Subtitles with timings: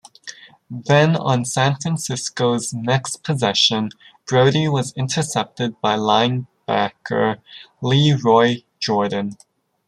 [0.87, 3.91] Then on San Francisco's next possession,
[4.25, 7.37] Brodie was intercepted by linebacker
[7.83, 9.37] Lee Roy Jordan.